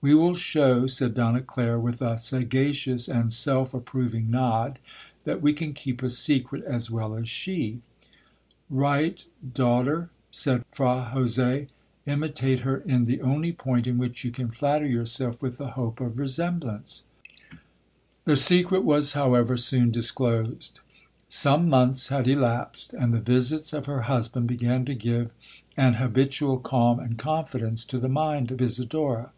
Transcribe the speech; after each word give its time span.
—'We 0.00 0.14
will 0.14 0.34
show,' 0.34 0.86
said 0.86 1.14
Donna 1.14 1.40
Clara, 1.42 1.80
with 1.80 2.00
a 2.00 2.16
sagacious 2.16 3.08
and 3.08 3.32
self 3.32 3.74
approving 3.74 4.30
nod, 4.30 4.78
'that 5.24 5.42
we 5.42 5.52
can 5.52 5.72
keep 5.72 6.04
a 6.04 6.08
secret 6.08 6.62
as 6.62 6.88
well 6.88 7.16
as 7.16 7.28
she.'—'Right, 7.28 9.26
daughter,' 9.54 10.10
said 10.30 10.62
Fra 10.70 11.02
Jose, 11.12 11.66
'imitate 12.06 12.60
her 12.60 12.76
in 12.76 13.06
the 13.06 13.20
only 13.22 13.50
point 13.50 13.88
in 13.88 13.98
which 13.98 14.22
you 14.22 14.30
can 14.30 14.52
flatter 14.52 14.86
yourself 14.86 15.42
with 15.42 15.58
the 15.58 15.70
hope 15.72 16.00
of 16.00 16.20
resemblance.' 16.20 17.02
'The 18.24 18.36
secret 18.36 18.84
was, 18.84 19.14
however, 19.14 19.56
soon 19.56 19.90
disclosed. 19.90 20.78
Some 21.28 21.68
months 21.68 22.06
had 22.06 22.28
elapsed, 22.28 22.94
and 22.94 23.12
the 23.12 23.18
visits 23.18 23.72
of 23.72 23.86
her 23.86 24.02
husband 24.02 24.46
began 24.46 24.84
to 24.84 24.94
give 24.94 25.32
an 25.76 25.94
habitual 25.94 26.60
calm 26.60 27.00
and 27.00 27.18
confidence 27.18 27.82
to 27.86 27.98
the 27.98 28.08
mind 28.08 28.52
of 28.52 28.62
Isidora. 28.62 29.32